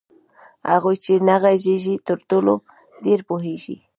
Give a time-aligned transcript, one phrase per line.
[0.71, 2.53] هغوئ چي نه ږغيږي ترټولو
[3.03, 3.75] ډير پوهيږي